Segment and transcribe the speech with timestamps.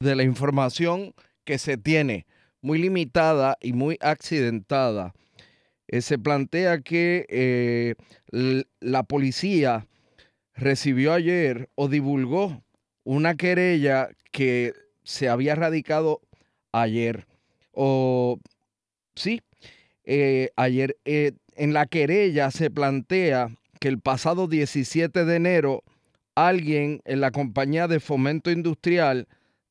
[0.00, 2.26] de la información que se tiene,
[2.62, 5.12] muy limitada y muy accidentada,
[5.88, 7.94] eh, se plantea que eh,
[8.80, 9.86] la policía
[10.54, 12.62] recibió ayer o divulgó
[13.04, 16.22] una querella que se había radicado
[16.72, 17.26] ayer.
[17.72, 18.38] O
[19.14, 19.42] sí,
[20.04, 25.84] eh, ayer en la querella se plantea que el pasado 17 de enero
[26.34, 29.28] alguien en la compañía de fomento industrial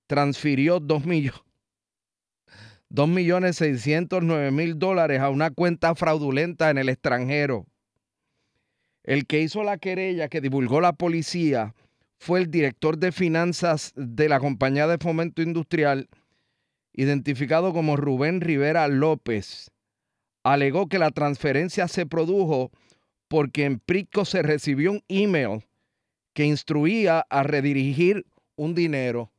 [0.07, 1.41] transfirió 2 millones.
[2.89, 7.65] 2 millones 609 mil dólares a una cuenta fraudulenta en el extranjero.
[9.03, 11.73] El que hizo la querella que divulgó la policía
[12.19, 16.07] fue el director de finanzas de la compañía de fomento industrial,
[16.93, 19.71] identificado como Rubén Rivera López.
[20.43, 22.71] Alegó que la transferencia se produjo
[23.27, 25.65] porque en Prico se recibió un email
[26.33, 29.31] que instruía a redirigir un dinero.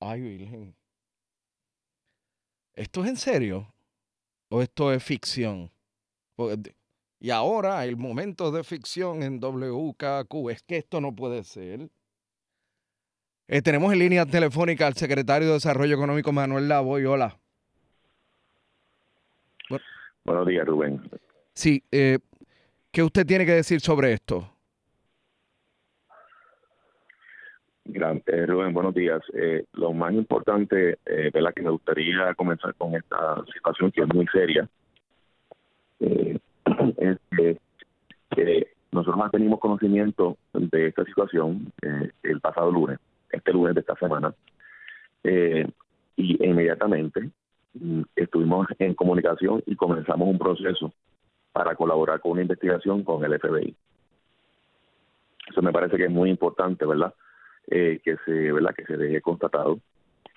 [0.00, 0.74] Ay, Virgen.
[2.74, 3.72] ¿Esto es en serio?
[4.48, 5.70] ¿O esto es ficción?
[7.20, 10.50] Y ahora el momento de ficción en WKQ.
[10.50, 11.90] Es que esto no puede ser.
[13.46, 17.04] Eh, tenemos en línea telefónica al secretario de Desarrollo Económico Manuel Lavoy.
[17.04, 17.38] Hola.
[20.24, 21.02] Buenos días, Rubén.
[21.54, 22.18] Sí, eh,
[22.92, 24.50] ¿qué usted tiene que decir sobre esto?
[27.92, 29.20] Eh, Rubén, buenos días.
[29.34, 31.52] Eh, lo más importante, eh, ¿verdad?
[31.54, 34.68] que me gustaría comenzar con esta situación que es muy seria,
[36.00, 36.38] eh,
[36.98, 37.18] es
[38.30, 41.72] que, nosotros tenemos conocimiento de esta situación
[42.24, 42.98] el pasado lunes,
[43.30, 44.34] este lunes de esta semana,
[45.22, 45.64] y
[46.16, 47.30] inmediatamente
[47.74, 50.92] mm, estuvimos en comunicación y comenzamos un proceso
[51.52, 53.74] para colaborar con una investigación con el FBI.
[55.48, 57.12] Eso me parece que es muy importante, ¿verdad?
[57.68, 58.74] Eh, que se, ¿verdad?
[58.74, 59.78] Que se deje constatado.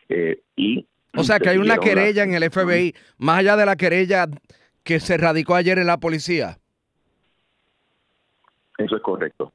[0.10, 3.76] Eh, y O sea, que hay una querella en el FBI, más allá de la
[3.76, 4.26] querella
[4.84, 6.58] que se radicó ayer en la policía.
[8.78, 9.52] Eso es correcto.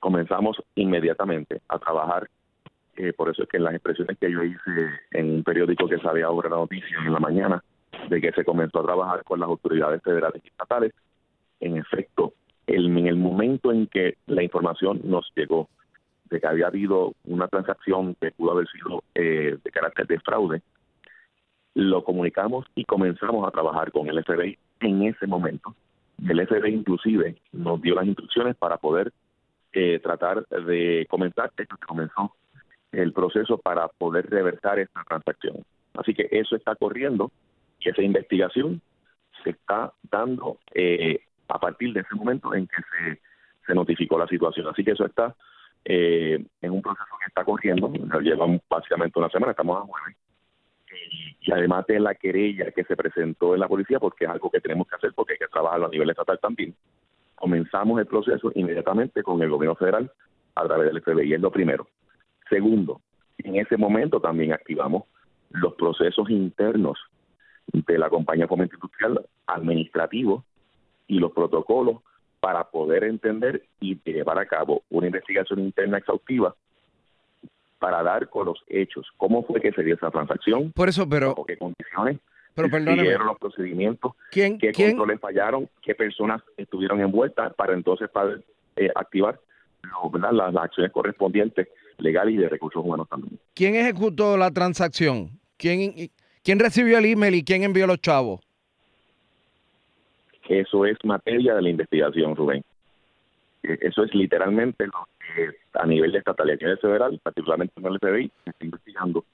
[0.00, 2.28] Comenzamos inmediatamente a trabajar.
[2.96, 5.98] eh, por eso es que en las expresiones que yo hice en un periódico que
[6.00, 7.64] sabía ahora la noticia en la mañana,
[8.08, 10.92] de que se comenzó a trabajar con las autoridades federales y estatales,
[11.60, 12.32] en efecto,
[12.66, 15.68] el- en el momento en que la información nos llegó
[16.30, 20.62] de que había habido una transacción que pudo haber sido eh, de carácter de fraude,
[21.74, 25.74] lo comunicamos y comenzamos a trabajar con el FBI en ese momento.
[26.28, 29.12] El FBI inclusive nos dio las instrucciones para poder
[29.72, 32.34] eh, tratar de comenzar, esto comenzó
[32.92, 35.58] el proceso para poder reversar esta transacción.
[35.94, 37.30] Así que eso está corriendo
[37.80, 38.80] y esa investigación
[39.42, 43.20] se está dando eh, a partir de ese momento en que se,
[43.66, 44.66] se notificó la situación.
[44.68, 45.34] Así que eso está
[45.84, 47.90] eh, en un proceso que está corriendo,
[48.20, 50.16] lleva básicamente una semana, estamos a jueves.
[51.10, 54.50] Y, y además de la querella que se presentó en la policía, porque es algo
[54.50, 56.74] que tenemos que hacer porque hay que trabajarlo a nivel estatal también,
[57.34, 60.12] comenzamos el proceso inmediatamente con el gobierno federal
[60.54, 61.88] a través del FBI, es lo primero.
[62.48, 63.00] Segundo,
[63.38, 65.04] en ese momento también activamos
[65.50, 66.98] los procesos internos
[67.72, 70.44] de la compañía fomento industrial administrativo
[71.06, 71.96] y los protocolos
[72.40, 76.54] para poder entender y llevar a cabo una investigación interna exhaustiva
[77.78, 79.06] para dar con los hechos.
[79.16, 82.18] Cómo fue que se dio esa transacción, por eso, pero qué condiciones,
[82.54, 88.08] pero siguieron los procedimientos, ¿Quién, qué quién, controles fallaron, qué personas estuvieron envueltas para entonces
[88.10, 88.44] poder
[88.76, 89.40] eh, activar
[90.32, 91.68] las acciones correspondientes
[91.98, 93.38] legales y de recursos humanos también.
[93.54, 95.30] quién ejecutó la transacción?
[95.56, 96.10] ¿Quién,
[96.42, 98.40] ¿Quién recibió el email y quién envió los chavos?
[100.48, 102.64] Eso es materia de la investigación, Rubén.
[103.62, 107.74] Eh, Eso es literalmente lo que a nivel de estatal y a nivel federal, particularmente
[107.76, 109.24] en el FBI, se está investigando.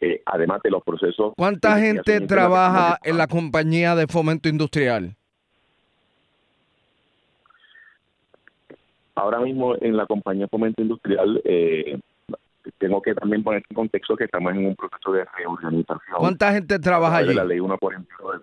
[0.00, 1.32] Eh, además de los procesos.
[1.36, 5.16] ¿Cuánta gente trabaja en la compañía de fomento industrial?
[9.16, 11.98] Ahora mismo en la compañía de fomento industrial, eh,
[12.78, 16.18] tengo que también poner en contexto que estamos en un proceso de reorganización.
[16.18, 17.34] ¿Cuánta gente trabaja allí?
[17.34, 18.38] la ley 141 de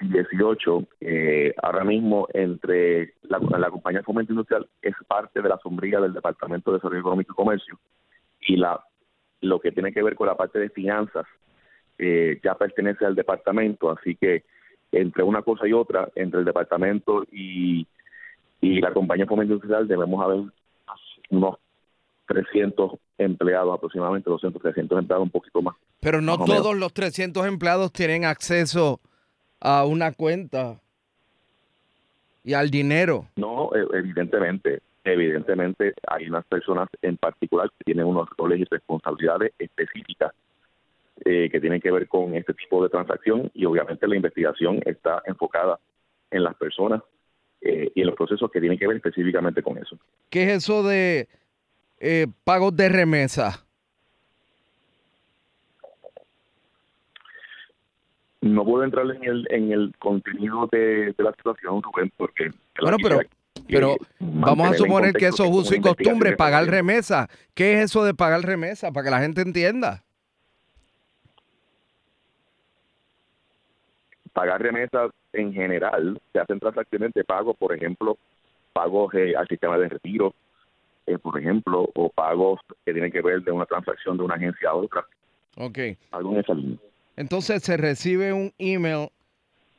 [0.00, 5.58] 2018, eh, ahora mismo entre la, la compañía de fomento industrial es parte de la
[5.58, 7.78] sombría del Departamento de Desarrollo Económico y Comercio
[8.40, 8.80] y la
[9.40, 11.26] lo que tiene que ver con la parte de finanzas
[11.98, 14.44] eh, ya pertenece al departamento, así que
[14.92, 17.86] entre una cosa y otra, entre el departamento y,
[18.60, 20.44] y la compañía de fomento industrial debemos haber
[21.30, 21.57] unos
[22.28, 25.74] 300 empleados aproximadamente, 200, 300 empleados, un poquito más.
[26.00, 29.00] Pero no Más todos los 300 empleados tienen acceso
[29.60, 30.80] a una cuenta
[32.44, 33.26] y al dinero.
[33.36, 39.52] No, eh, evidentemente, evidentemente hay unas personas en particular que tienen unos roles y responsabilidades
[39.58, 40.32] específicas
[41.24, 45.22] eh, que tienen que ver con este tipo de transacción y obviamente la investigación está
[45.26, 45.78] enfocada
[46.30, 47.02] en las personas
[47.60, 49.98] eh, y en los procesos que tienen que ver específicamente con eso.
[50.30, 51.26] ¿Qué es eso de
[52.00, 53.64] eh, pagos de remesa?
[58.40, 62.50] No puedo entrar en el, en el contenido de, de la situación, Rubén, porque...
[62.80, 63.20] Bueno, pero,
[63.68, 67.28] pero vamos a suponer que eso es uso y costumbre, pagar remesa.
[67.54, 68.92] ¿Qué es eso de pagar remesa?
[68.92, 70.04] Para que la gente entienda.
[74.38, 78.16] pagar remesas en general, se hacen transacciones de pago, por ejemplo,
[78.72, 80.32] pagos eh, al sistema de retiro,
[81.08, 84.70] eh, por ejemplo, o pagos que tienen que ver de una transacción de una agencia
[84.70, 85.04] a otra,
[85.56, 85.78] Ok.
[86.12, 86.78] algo en esa línea.
[87.16, 89.08] Entonces se recibe un email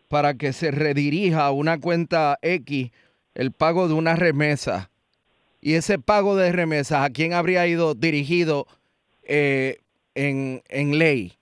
[0.10, 2.92] para que se redirija a una cuenta X
[3.36, 4.90] el pago de una remesa.
[5.62, 8.66] Y ese pago de remesas, ¿a quién habría ido dirigido
[9.24, 9.78] eh,
[10.16, 11.34] en, en ley?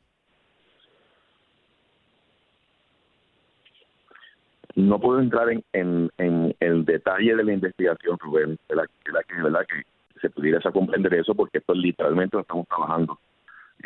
[4.78, 8.88] No puedo entrar en, en, en el detalle de la investigación, Rubén, de la, de
[9.28, 9.66] que, ¿verdad?
[9.68, 9.82] que
[10.22, 13.20] se pudiera comprender eso, porque esto literalmente lo estamos trabajando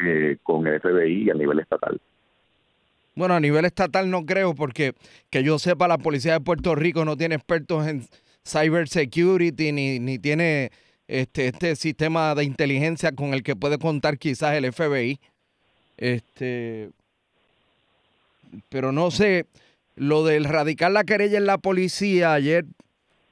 [0.06, 1.98] eh, con el FBI a nivel estatal.
[3.16, 4.92] Bueno, a nivel estatal no creo, porque
[5.30, 8.02] que yo sepa, la policía de Puerto Rico no tiene expertos en
[8.46, 10.72] cybersecurity ni, ni tiene
[11.08, 15.22] este, este sistema de inteligencia con el que puede contar quizás el FBI.
[15.96, 16.90] Este,
[18.68, 19.46] pero no sé,
[20.02, 22.66] lo del radicar la querella en la policía ayer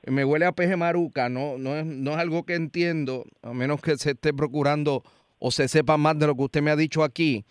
[0.06, 3.82] me huele a peje maruca, no, no, es, no es algo que entiendo, a menos
[3.82, 5.02] que se esté procurando
[5.40, 7.44] o se sepa más de lo que usted me ha dicho aquí.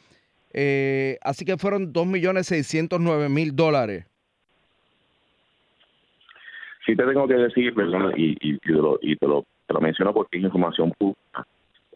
[0.52, 4.06] Eh, así que fueron 2.609.000 dólares.
[6.87, 9.80] Sí te tengo que decir, perdón, y, y, te, lo, y te, lo, te lo
[9.80, 11.44] menciono porque es información pública.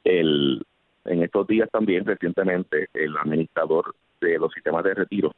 [0.02, 0.60] El,
[1.04, 5.32] en estos días también, recientemente, el administrador de los sistemas de retiro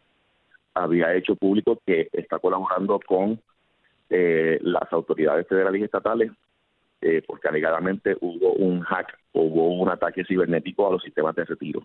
[0.74, 3.40] había hecho público que está colaborando con
[4.10, 6.30] eh, las autoridades federales y estatales
[7.06, 11.82] eh, porque alegadamente hubo un hack, hubo un ataque cibernético a los sistemas de retiro.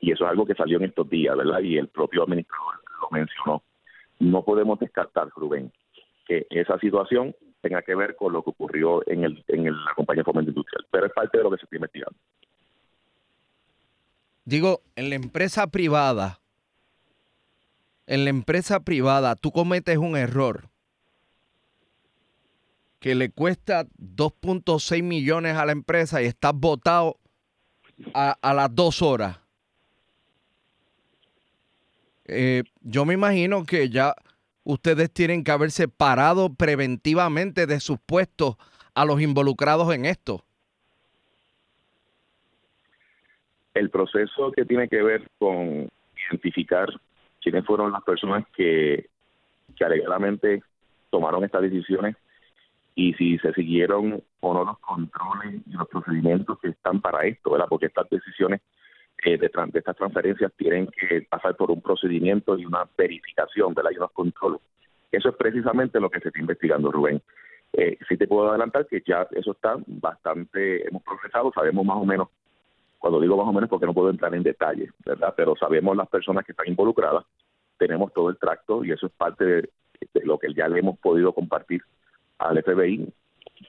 [0.00, 1.60] Y eso es algo que salió en estos días, ¿verdad?
[1.60, 3.62] Y el propio administrador lo mencionó.
[4.18, 5.70] No podemos descartar, Rubén,
[6.26, 10.24] que esa situación tenga que ver con lo que ocurrió en, el, en la compañía
[10.24, 12.18] fomento industrial, pero es parte de lo que se está investigando.
[14.44, 16.40] Digo, en la empresa privada,
[18.08, 20.70] en la empresa privada, tú cometes un error
[23.00, 27.18] que le cuesta 2.6 millones a la empresa y estás votado
[28.14, 29.38] a, las dos horas.
[32.24, 34.14] Eh, yo me imagino que ya
[34.64, 38.56] ustedes tienen que haber separado preventivamente de sus puestos
[38.94, 40.42] a los involucrados en esto.
[43.74, 45.88] El proceso que tiene que ver con
[46.30, 46.88] identificar
[47.42, 49.08] quiénes fueron las personas que,
[49.76, 50.62] que alegadamente
[51.10, 52.16] tomaron estas decisiones
[52.94, 57.52] y si se siguieron o no los controles y los procedimientos que están para esto,
[57.52, 57.66] ¿verdad?
[57.68, 58.60] Porque estas decisiones
[59.24, 63.92] eh, de, de, estas transferencias tienen que pasar por un procedimiento y una verificación, ¿verdad?
[63.94, 64.60] Y unos controles.
[65.10, 67.22] Eso es precisamente lo que se está investigando, Rubén.
[67.72, 72.04] Eh, sí te puedo adelantar que ya eso está bastante, hemos progresado, sabemos más o
[72.04, 72.28] menos,
[72.98, 75.34] cuando digo más o menos porque no puedo entrar en detalle, ¿verdad?
[75.36, 77.24] Pero sabemos las personas que están involucradas,
[77.76, 79.70] tenemos todo el tracto y eso es parte de
[80.24, 81.82] lo que ya le hemos podido compartir
[82.38, 83.08] al FBI.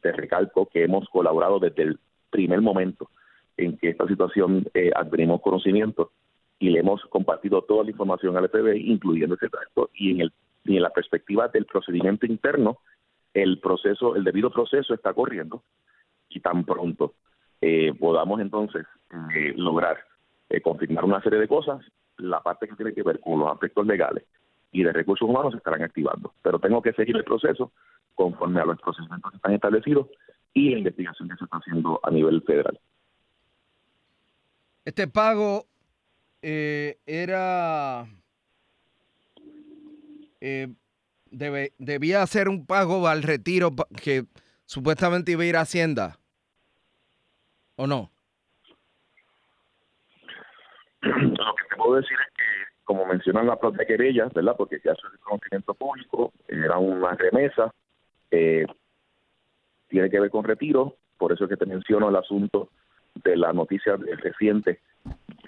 [0.02, 3.10] Te recalco que hemos colaborado desde el primer momento
[3.58, 6.12] en que esta situación eh, adquirimos conocimiento
[6.58, 10.34] y le hemos compartido toda la información al FBI, incluyendo ese tracto, y en, el,
[10.66, 12.80] y en la perspectiva del procedimiento interno,
[13.34, 15.64] el proceso, el debido proceso está corriendo
[16.30, 17.14] y tan pronto
[17.62, 18.86] eh, podamos entonces
[19.36, 19.98] eh, lograr
[20.50, 21.86] eh, confirmar una serie de cosas,
[22.18, 24.24] la parte que tiene que ver con los aspectos legales
[24.72, 26.34] y de recursos humanos se estarán activando.
[26.42, 27.72] Pero tengo que seguir el proceso
[28.16, 30.08] conforme a los procedimientos que están establecidos
[30.54, 32.80] y la investigación que se está haciendo a nivel federal.
[34.86, 35.66] Este pago
[36.42, 38.08] eh, era...
[40.42, 40.68] Eh,
[41.30, 44.26] debe, debía hacer un pago al retiro que
[44.66, 46.18] supuestamente iba a ir a Hacienda.
[47.80, 48.12] ¿O no?
[51.02, 52.44] Lo que te puedo decir es que,
[52.84, 54.56] como mencionan la propia querella, ¿verdad?
[54.58, 57.74] Porque ya es un conocimiento público, era una remesa
[58.32, 58.66] eh,
[59.88, 62.70] tiene que ver con retiro, por eso es que te menciono el asunto
[63.16, 64.82] de la noticia reciente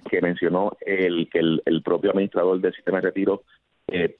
[0.10, 3.44] que mencionó el que el, propio administrador del sistema de retiro
[3.88, 4.20] eh,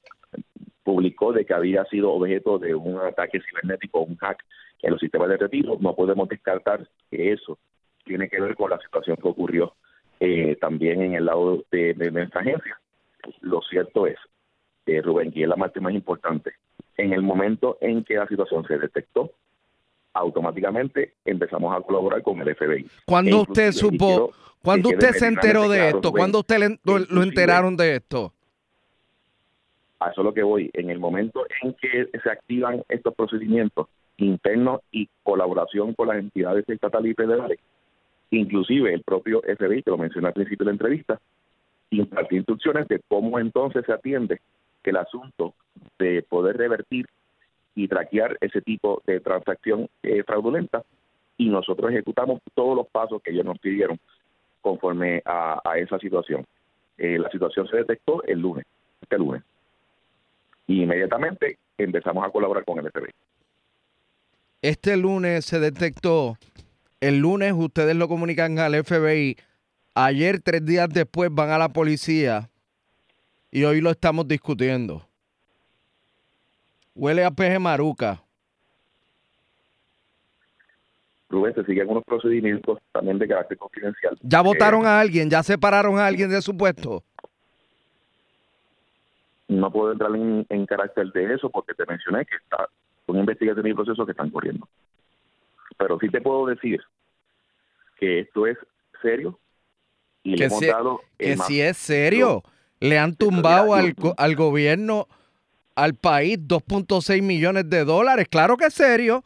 [0.84, 4.44] publicó de que había sido objeto de un ataque cibernético, un hack
[4.82, 5.78] en los sistemas de retiro.
[5.80, 7.58] No podemos descartar que eso
[8.04, 9.74] tiene que ver con la situación que ocurrió
[10.20, 12.80] eh, también en el lado de, nuestra agencia.
[13.42, 14.18] Lo cierto es,
[14.86, 16.54] eh, Rubén, y es la parte más importante,
[16.98, 19.32] en el momento en que la situación se detectó,
[20.14, 22.86] automáticamente empezamos a colaborar con el FBI.
[23.06, 24.32] ¿Cuándo e usted supo,
[24.62, 26.12] cuando usted se enteró de esto?
[26.12, 28.34] ¿Cuándo usted lo, enteraron de esto?
[30.00, 30.70] A eso es lo que voy.
[30.74, 36.68] En el momento en que se activan estos procedimientos internos y colaboración con las entidades
[36.68, 37.60] estatales y federales,
[38.32, 41.20] inclusive el propio FBI, que lo mencioné al principio de la entrevista,
[41.92, 44.40] impartió instrucciones de cómo entonces se atiende
[44.84, 45.54] el asunto
[46.00, 47.06] de poder revertir
[47.76, 50.84] y traquear ese tipo de transacción eh, fraudulenta
[51.38, 54.00] y nosotros ejecutamos todos los pasos que ellos nos pidieron
[54.62, 56.46] conforme a, esa situación.
[56.98, 58.66] Eh, la situación se detectó el lunes,
[59.02, 59.42] este lunes,
[60.68, 63.10] y inmediatamente empezamos a colaborar con el FBI.
[64.62, 66.38] Este lunes se detectó,
[67.02, 69.36] el lunes ustedes lo comunican al FBI,
[69.96, 72.50] ayer tres días después van a la policía
[73.52, 75.06] y hoy lo estamos discutiendo.
[76.96, 78.24] Huele a peje maruca.
[81.30, 84.18] Rubén, se siguen unos procedimientos también de carácter confidencial.
[84.22, 85.30] ¿Ya votaron a alguien?
[85.30, 87.04] ¿Ya separaron a alguien de su puesto?
[89.48, 92.68] No puedo entrar en, carácter de eso porque te mencioné que está
[93.08, 94.68] una investigación y procesos que están corriendo.
[95.82, 96.80] Pero sí te puedo decir
[97.98, 98.56] que esto es
[99.02, 99.40] serio
[100.22, 101.02] y le hemos dado...
[101.18, 102.44] Que si es serio.
[102.80, 105.08] Le han tumbado al, al gobierno,
[105.74, 108.28] al país, 2.6 millones de dólares.
[108.30, 109.24] Claro que es serio.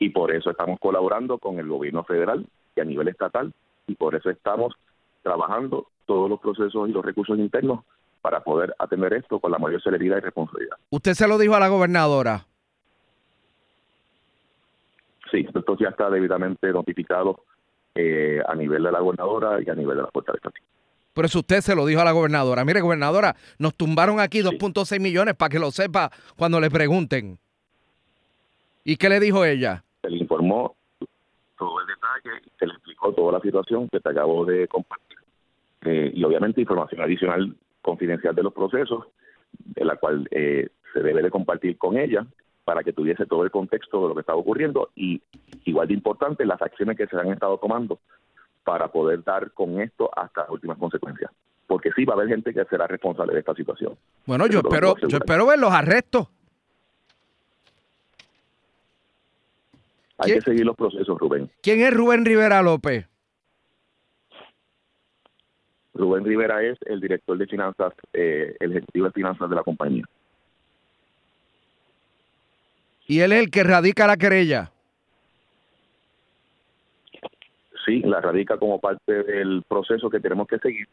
[0.00, 3.52] Y por eso estamos colaborando con el gobierno federal y a nivel estatal.
[3.86, 4.74] Y por eso estamos
[5.22, 7.84] trabajando todos los procesos y los recursos internos
[8.22, 10.76] para poder atender esto con la mayor celeridad y responsabilidad.
[10.90, 12.46] ¿Usted se lo dijo a la gobernadora?
[15.34, 17.40] Sí, esto ya está debidamente notificado
[17.96, 20.52] eh, a nivel de la gobernadora y a nivel de la Estatal.
[21.12, 22.64] Por eso usted se lo dijo a la gobernadora.
[22.64, 27.38] Mire, gobernadora, nos tumbaron aquí 2.6 millones para que lo sepa cuando le pregunten.
[28.84, 29.82] ¿Y qué le dijo ella?
[30.02, 30.76] Se le informó
[31.58, 35.18] todo el detalle, se le explicó toda la situación que te acabo de compartir.
[35.82, 39.06] Eh, y obviamente información adicional confidencial de los procesos,
[39.58, 42.24] de la cual eh, se debe de compartir con ella
[42.64, 45.20] para que tuviese todo el contexto de lo que estaba ocurriendo y
[45.64, 47.98] igual de importante las acciones que se han estado tomando
[48.64, 51.30] para poder dar con esto hasta las últimas consecuencias.
[51.66, 53.96] Porque sí va a haber gente que será responsable de esta situación.
[54.26, 56.28] Bueno, yo espero, yo espero ver los arrestos.
[60.18, 61.50] Hay que seguir los procesos, Rubén.
[61.60, 63.06] ¿Quién es Rubén Rivera López?
[65.92, 70.04] Rubén Rivera es el director de finanzas, eh, el ejecutivo de finanzas de la compañía.
[73.06, 74.70] ¿Y él es el que radica la querella?
[77.84, 80.88] sí, la radica como parte del proceso que tenemos que seguir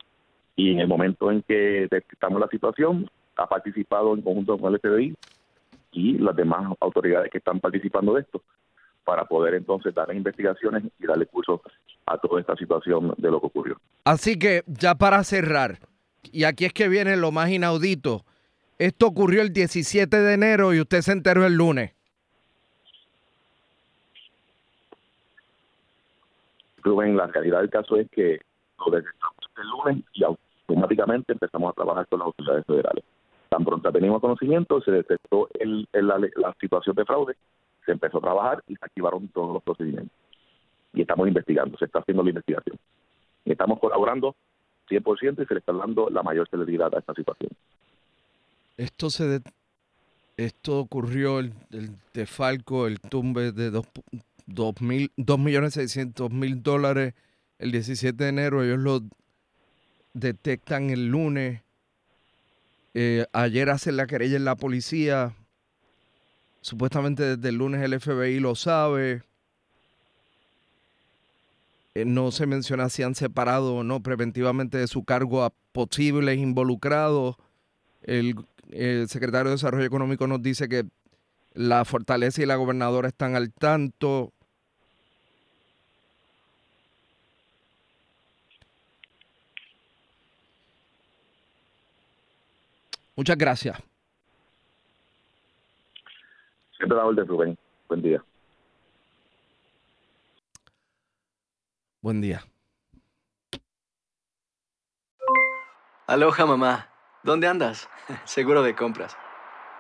[0.56, 4.80] y en el momento en que detectamos la situación, ha participado en conjunto con el
[4.80, 5.16] FBI
[5.94, 8.42] y las demás autoridades que están participando de esto
[9.04, 11.62] para poder entonces dar investigaciones y darle curso
[12.06, 13.78] a toda esta situación de lo que ocurrió.
[14.04, 15.80] Así que ya para cerrar,
[16.32, 18.26] y aquí es que viene lo más inaudito,
[18.78, 21.94] esto ocurrió el 17 de enero y usted se enteró el lunes.
[26.84, 28.40] Rubén, la realidad del caso es que
[28.86, 33.04] lo detectamos el lunes y automáticamente empezamos a trabajar con las autoridades federales.
[33.50, 37.36] Tan pronto teníamos conocimiento, se detectó el, la, la situación de fraude,
[37.86, 40.16] se empezó a trabajar y se activaron todos los procedimientos.
[40.94, 42.78] Y estamos investigando, se está haciendo la investigación.
[43.46, 44.36] Y estamos colaborando
[44.90, 47.52] 100% y se le está dando la mayor celeridad a esta situación.
[48.78, 49.42] Esto se de-
[50.38, 53.86] esto ocurrió el, el defalco, el tumbe de dos,
[54.46, 57.14] dos mil, dos millones seiscientos mil dólares
[57.60, 58.64] el 17 de enero.
[58.64, 59.04] Ellos lo
[60.14, 61.62] detectan el lunes.
[62.94, 65.34] Eh, ayer hacen la querella en la policía.
[66.62, 69.24] Supuestamente desde el lunes el FBI lo sabe.
[71.94, 76.38] Eh, no se menciona si han separado o no preventivamente de su cargo a posibles
[76.38, 77.36] involucrados.
[78.04, 78.36] El,
[78.72, 80.86] el secretario de Desarrollo Económico nos dice que
[81.54, 84.34] la Fortaleza y la gobernadora están al tanto.
[93.16, 93.78] Muchas gracias.
[96.78, 97.58] Siempre la orden, Rubén.
[97.88, 98.24] Buen día.
[102.02, 102.44] Buen día.
[106.08, 106.90] Aloha mamá,
[107.24, 107.88] ¿dónde andas?
[108.26, 109.16] Seguro de compras.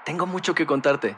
[0.05, 1.17] Tengo mucho que contarte.